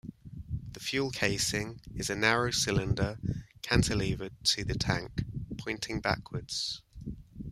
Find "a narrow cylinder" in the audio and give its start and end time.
2.09-3.19